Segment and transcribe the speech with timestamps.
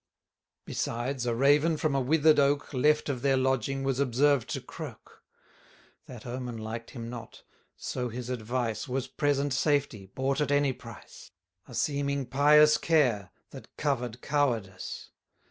[0.65, 5.23] Besides, a Raven from a wither'd oak, Left of their lodging, was observed to croak.
[6.07, 7.43] That omen liked him not;
[7.77, 11.29] so his advice Was present safety, bought at any price;
[11.67, 15.11] A seeming pious care, that cover'd cowardice.